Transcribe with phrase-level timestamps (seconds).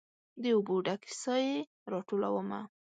[0.41, 1.55] د اوبو ډ کې سائې
[1.91, 2.59] راټولومه